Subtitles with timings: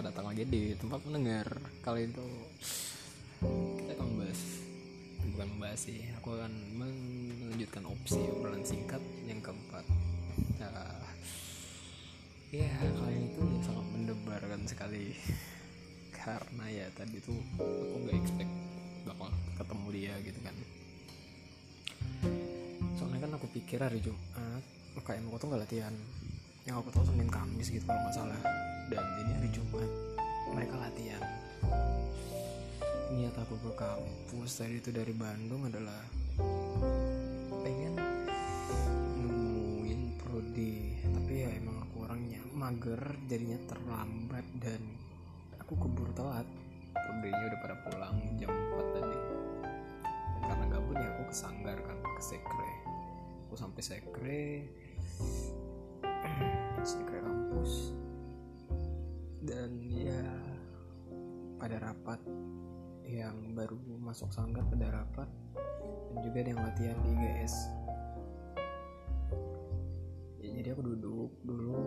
[0.00, 1.46] selamat datang lagi di tempat mendengar
[1.84, 2.24] Kali itu.
[3.44, 4.40] Kita akan membahas
[5.28, 9.84] Bukan membahas sih Aku akan melanjutkan opsi obrolan singkat yang keempat.
[10.56, 11.04] Nah,
[12.48, 15.20] Ya kali itu sangat mendebarkan sekali.
[16.16, 18.52] Karena ya tadi tuh aku gak expect
[19.04, 19.28] bakal
[19.60, 20.56] ketemu dia gitu kan.
[22.96, 24.64] Soalnya kan aku pikir hari Jumat
[24.96, 25.92] UKM aku tuh gak latihan.
[26.64, 29.90] Yang aku tahu Senin Kamis gitu kalau nggak salah dan ini hari Jumat
[30.50, 31.22] mereka latihan.
[33.14, 36.02] Niat aku ke kampus tadi itu dari Bandung adalah
[37.62, 37.94] pengen
[39.22, 40.98] nemuin prodi.
[41.06, 42.98] Tapi ya emang aku orangnya mager
[43.30, 44.82] jadinya terlambat dan
[45.62, 46.46] aku keburu telat.
[46.90, 49.18] Prodinya udah pada pulang jam 4 tadi.
[50.50, 52.72] Karena gabut ya aku ke sanggar kan ke sekre.
[53.46, 54.46] Aku sampai sekre
[56.90, 57.94] sekre kampus
[59.40, 60.20] dan ya
[61.56, 62.20] pada rapat
[63.04, 65.28] yang baru masuk sanggar pada rapat
[66.12, 67.54] dan juga ada yang latihan di IGS
[70.40, 71.82] ya, jadi aku duduk dulu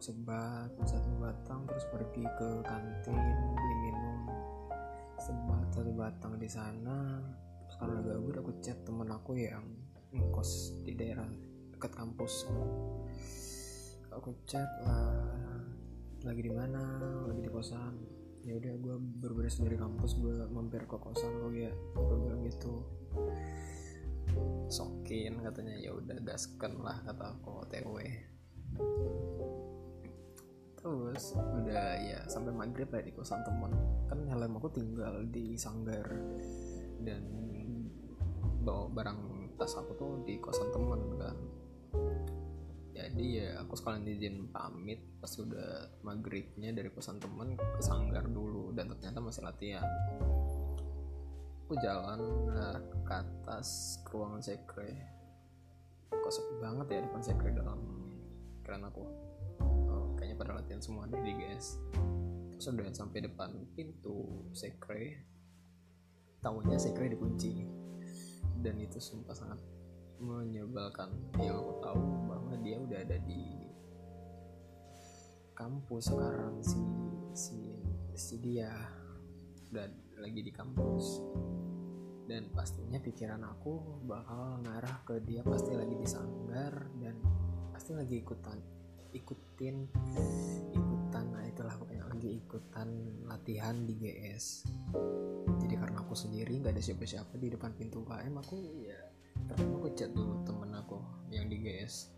[0.00, 3.16] sebat satu batang terus pergi ke kantin
[3.56, 4.16] beli minum
[5.16, 7.18] sebat satu batang di sana.
[7.66, 9.64] Terus karena gabut aku chat temen aku yang
[10.14, 11.26] ngekos di daerah
[11.74, 12.46] dekat kampus.
[14.14, 15.45] Aku chat lah
[16.26, 16.82] lagi di mana?
[17.30, 17.94] Lagi di kosan?
[18.42, 21.70] Ya udah gue berberes dari kampus gue mampir ke kosan lo ya.
[21.94, 22.82] Gue bilang gitu.
[24.66, 25.78] Sokin katanya.
[25.78, 27.96] Ya udah gasken lah kata aku otw
[30.76, 33.74] terus udah ya sampai maghrib lah di kosan temen.
[34.06, 36.06] Kan helm aku tinggal di sanggar.
[37.02, 37.22] Dan
[38.62, 41.38] bawa barang tas aku tuh di kosan temen kan
[43.06, 48.74] jadi ya aku sekalian izin pamit pas udah maghribnya dari kosan temen ke sanggar dulu
[48.74, 49.86] dan ternyata masih latihan.
[51.66, 54.90] Aku jalan nah, ke atas ke ruangan sekre.
[56.10, 57.78] Kok sepi banget ya depan sekre dalam
[58.66, 59.06] keren aku.
[59.62, 61.78] Oh, kayaknya pada latihan semua di guys
[62.56, 65.22] terus udah sampai depan pintu sekre.
[66.42, 67.62] Tahunya sekre dikunci.
[68.58, 69.62] Dan itu sumpah sangat
[70.20, 71.12] menyebalkan.
[71.40, 73.42] Yang aku tahu bahwa dia udah ada di
[75.56, 76.80] kampus sekarang si
[77.32, 77.58] si
[78.12, 78.70] si dia
[79.72, 79.86] udah
[80.20, 81.20] lagi di kampus.
[82.26, 87.14] Dan pastinya pikiran aku bakal ngarah ke dia pasti lagi di sanggar dan
[87.70, 88.58] pasti lagi ikutan
[89.16, 89.76] ikutin
[90.76, 92.88] ikutan nah itulah pokoknya lagi ikutan
[93.24, 94.68] latihan di GS
[95.64, 99.00] jadi karena aku sendiri nggak ada siapa-siapa di depan pintu KM aku ya
[99.46, 100.98] pertama aku chat dulu temen aku
[101.30, 102.16] yang di GS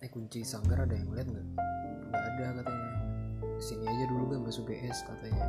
[0.00, 1.46] eh kunci sanggar ada yang lihat nggak?
[2.08, 2.92] Nggak ada katanya.
[3.60, 5.46] Sini aja dulu kan masuk GS katanya.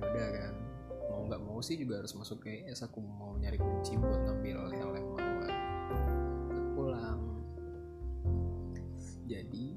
[0.00, 0.54] Ya udah kan.
[1.12, 4.92] Mau nggak mau sih juga harus masuk GS aku mau nyari kunci buat ngambil helm
[4.96, 5.12] aku
[5.44, 5.54] kan.
[6.72, 7.20] Pulang.
[9.28, 9.76] Jadi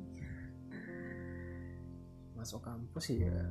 [2.31, 3.43] masuk kampus ya.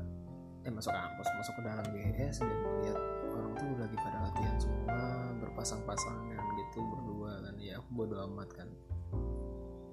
[0.65, 2.99] Eh masuk kampus masuk ke dalam GS dan lihat
[3.35, 4.99] orang tuh lagi pada latihan semua
[5.43, 7.55] berpasang-pasangan gitu berdua kan.
[7.59, 8.69] Ya aku bodo amat kan.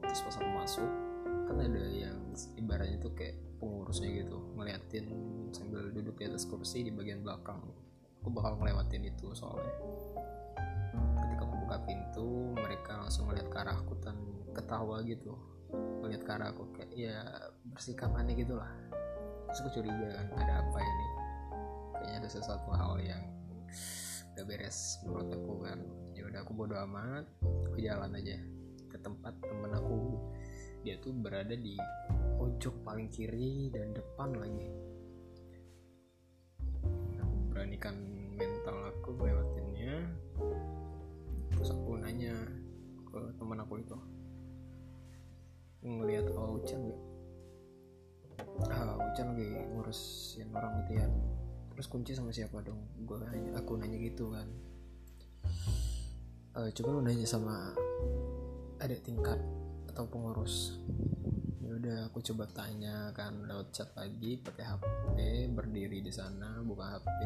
[0.05, 0.91] Terus pas aku masuk
[1.49, 2.17] kan ada yang
[2.55, 5.05] ibaratnya tuh kayak pengurusnya gitu ngeliatin
[5.51, 7.59] sambil duduk di atas kursi di bagian belakang.
[8.21, 9.73] Aku bakal ngelewatin itu soalnya.
[11.25, 14.17] Ketika aku buka pintu mereka langsung ngeliat ke arah aku dan
[14.53, 15.33] ketawa gitu.
[16.05, 17.17] Ngeliat ke arah aku kayak ya
[17.65, 18.69] bersikap aneh gitu lah.
[19.49, 21.20] Terus aku curiga kan ada apa ini
[22.01, 23.21] kayaknya ada sesuatu hal yang
[24.33, 25.79] gak beres menurut aku kan
[26.17, 27.29] ya udah aku bodo amat.
[27.69, 28.41] Aku jalan aja
[28.89, 30.17] ke tempat temen aku.
[30.81, 31.77] Dia tuh berada di
[32.41, 34.69] pojok paling kiri dan depan lagi.
[37.21, 37.93] Aku beranikan
[38.33, 40.09] mental aku lewatinnya.
[41.53, 42.33] Terus aku nanya
[43.05, 43.97] ke teman aku itu
[45.81, 47.01] ngelihat oh Ucan gak
[48.69, 51.11] ah Ucan lagi ngurusin orang latihan
[51.81, 52.77] terus kunci sama siapa dong?
[53.09, 54.45] Gue nanya aku nanya gitu kan.
[56.53, 57.73] E, coba lu nanya sama
[58.77, 59.41] ada tingkat
[59.89, 60.77] atau pengurus.
[61.57, 65.17] Ya udah aku coba tanya kan lewat chat lagi pakai HP
[65.57, 67.19] berdiri di sana buka HP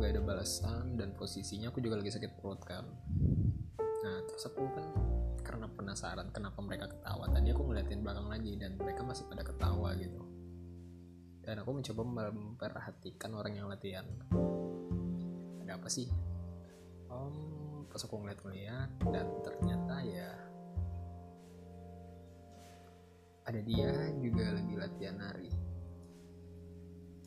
[0.00, 2.88] nggak ada balasan dan posisinya aku juga lagi sakit perut kan.
[4.00, 4.88] Nah terus aku kan
[5.44, 7.28] karena penasaran kenapa mereka ketawa.
[7.28, 10.33] Tadi aku ngeliatin belakang lagi dan mereka masih pada ketawa gitu
[11.44, 14.08] dan aku mencoba memperhatikan orang yang latihan.
[15.60, 16.08] Ada apa sih?
[17.12, 20.30] Om pas aku ngeliat-ngeliat dan ternyata ya
[23.44, 25.52] ada dia juga lagi latihan nari.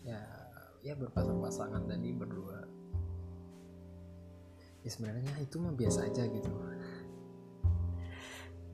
[0.02, 0.22] Ya
[0.82, 2.66] ya berpasang-pasangan tadi berdua.
[4.82, 6.52] Ya sebenarnya itu mah biasa aja gitu.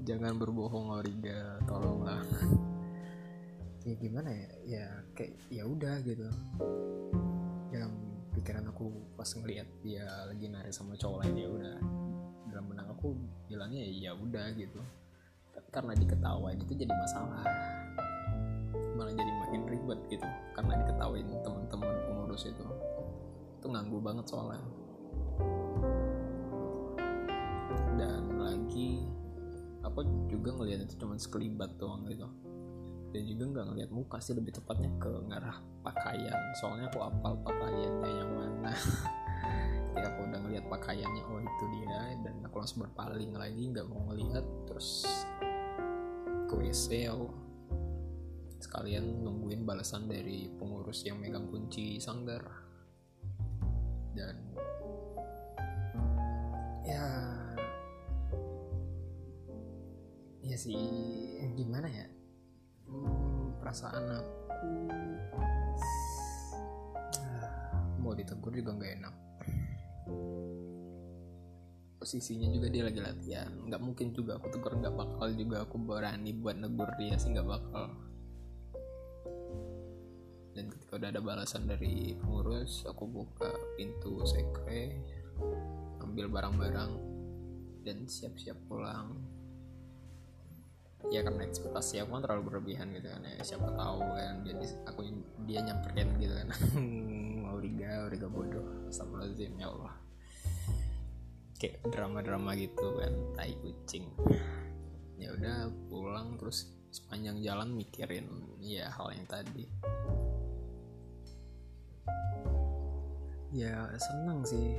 [0.03, 1.59] Jangan berbohong Origa.
[1.67, 2.23] Tolonglah
[3.83, 6.23] ya gimana ya ya kayak ya udah gitu.
[7.75, 7.91] Yang
[8.31, 8.87] pikiran aku
[9.19, 11.77] pas ngeliat dia lagi nari sama cowok lain ya udah.
[12.47, 13.11] Dalam benang aku
[13.51, 14.79] bilangnya ya udah gitu.
[15.51, 17.43] Tapi karena diketawain itu jadi masalah.
[18.95, 20.27] Malah jadi makin ribet gitu.
[20.55, 22.65] Karena diketawain teman-teman pengurus itu
[23.59, 24.63] itu nganggu banget soalnya.
[27.99, 29.03] Dan lagi
[29.83, 32.31] aku juga ngeliat itu cuma sekelibat doang gitu
[33.13, 36.33] dan juga nggak ngeliat muka sih lebih tepatnya ke ngarah pakaian.
[36.57, 38.73] Soalnya aku apal pakaiannya yang mana.
[39.93, 42.17] Ketika aku udah ngeliat pakaiannya oh itu dia.
[42.25, 44.41] Dan aku langsung berpaling lagi nggak mau ngeliat.
[44.65, 45.05] Terus
[46.49, 47.13] ke WC
[48.57, 52.41] sekalian nungguin balasan dari pengurus yang megang kunci sanggar.
[54.17, 54.57] Dan
[56.83, 57.05] ya
[60.43, 60.75] ya sih
[61.55, 62.22] gimana ya
[62.93, 64.69] hmm, perasaan aku
[67.17, 69.15] ah, mau ditegur juga nggak enak.
[71.97, 73.49] Posisinya juga dia lagi latihan.
[73.65, 77.49] Nggak mungkin juga aku tegur nggak bakal juga aku berani buat negur dia sih nggak
[77.49, 77.89] bakal.
[80.53, 85.01] Dan ketika udah ada balasan dari pengurus aku buka pintu sekre
[86.05, 86.93] ambil barang-barang
[87.81, 89.17] dan siap-siap pulang
[91.11, 95.01] ya karena ekspektasi aku kan terlalu berlebihan gitu kan ya siapa tahu kan jadi aku
[95.43, 96.49] dia nyamperin gitu kan.
[97.51, 99.93] Auriga Auriga bodoh Astagfirullahaladzim ya Allah.
[101.59, 104.07] Kayak drama-drama gitu kan tai kucing.
[105.19, 108.27] Ya udah pulang terus sepanjang jalan mikirin
[108.59, 109.65] ya hal yang tadi.
[113.53, 114.75] Ya seneng sih.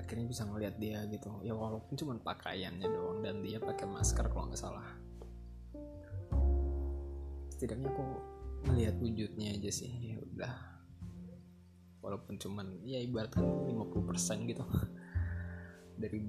[0.00, 1.30] Akhirnya bisa ngeliat dia gitu.
[1.46, 5.09] Ya walaupun cuma pakaiannya doang dan dia pakai masker kalau nggak salah
[7.60, 8.00] setidaknya aku
[8.72, 9.92] melihat wujudnya aja sih.
[10.00, 10.56] Ya udah.
[12.00, 14.64] Walaupun cuman ya ibaratkan 50% gitu.
[16.00, 16.24] Dari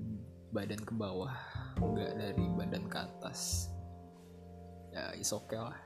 [0.52, 1.32] badan ke bawah
[1.80, 3.72] enggak dari badan ke atas.
[4.92, 5.80] Ya is okay lah.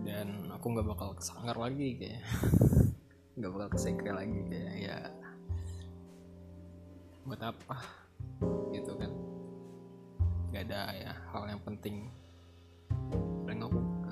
[0.00, 2.24] Dan aku nggak bakal kesanggar lagi kayak
[3.36, 4.98] nggak bakal kesekre lagi kayak ya.
[7.28, 7.76] Buat apa?
[8.72, 9.12] Gitu kan.
[10.48, 12.08] Nggak ada ya hal yang penting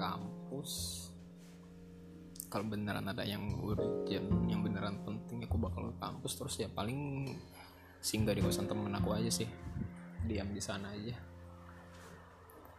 [0.02, 0.70] kampus.
[2.50, 6.34] Kalau beneran ada yang urgent yang beneran penting aku bakal ke kampus.
[6.34, 7.30] Terus ya paling
[8.02, 9.46] singgah di kosan temen aku aja sih.
[10.26, 11.14] Diam di sana aja.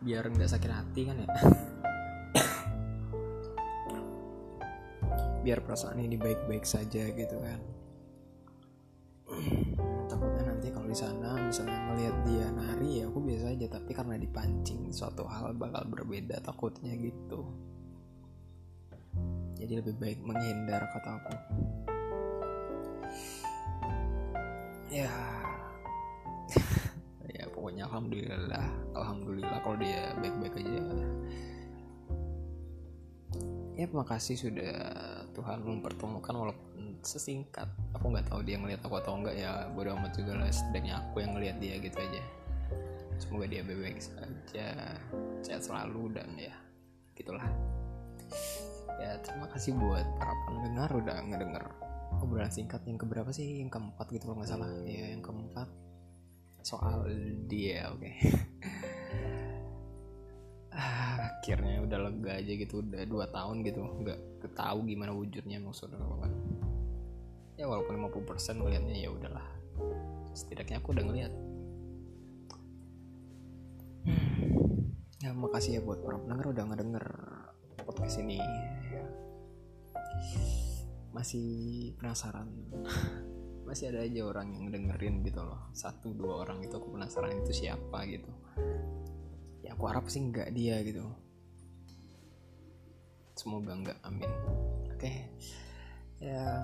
[0.04, 1.28] Biar nggak sakit hati kan ya.
[5.48, 7.83] Biar perasaan ini baik-baik saja gitu kan
[13.64, 17.48] aja tapi karena dipancing suatu hal bakal berbeda takutnya gitu.
[19.56, 21.34] Jadi lebih baik menghindar kata aku.
[24.92, 25.08] Ya.
[27.34, 30.84] Ya pokoknya alhamdulillah alhamdulillah kalau dia baik-baik aja.
[33.74, 34.76] Ya makasih sudah
[35.34, 37.66] Tuhan mempertemukan walaupun sesingkat.
[37.98, 41.26] Aku nggak tahu dia ngeliat aku atau enggak ya bodo amat juga lah setidaknya aku
[41.26, 42.43] yang ngeliat dia gitu aja
[43.24, 45.00] semoga dia baik-baik saja.
[45.40, 46.52] Sehat selalu dan ya
[47.16, 47.48] gitulah.
[49.00, 51.64] Ya terima kasih buat para pendengar udah ngedenger
[52.20, 53.64] obrolan singkat yang keberapa sih?
[53.64, 54.70] Yang keempat gitu kalau nggak salah.
[54.84, 55.72] Ya yang keempat.
[56.64, 57.08] Soal
[57.48, 58.04] dia oke.
[58.04, 58.16] Okay.
[61.44, 62.84] akhirnya udah lega aja gitu.
[62.84, 63.80] Udah dua tahun gitu.
[63.80, 66.32] Nggak ketahu gimana wujudnya maksudnya kan
[67.54, 69.48] ya walaupun 50% ngeliatnya ya udahlah.
[70.34, 71.34] Setidaknya aku udah ngeliat
[75.24, 77.06] ya makasih ya buat para pendengar udah ngedenger
[77.88, 78.44] podcast ini.
[81.16, 81.48] Masih
[81.96, 82.52] penasaran.
[83.68, 85.72] Masih ada aja orang yang dengerin gitu loh.
[85.72, 88.28] Satu dua orang itu aku penasaran itu siapa gitu.
[89.64, 91.08] Ya aku harap sih nggak dia gitu.
[93.40, 94.32] Semoga nggak amin.
[94.92, 95.32] Oke.
[96.20, 96.60] Ya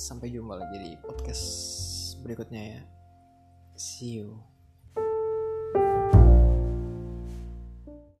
[0.00, 1.44] sampai jumpa lagi di podcast
[2.24, 2.82] berikutnya ya.
[3.76, 4.53] See you